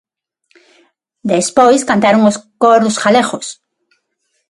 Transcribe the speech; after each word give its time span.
Despois 1.31 1.87
cantaron 1.89 2.23
os 2.29 2.37
Coros 2.61 2.95
galegos. 3.03 3.47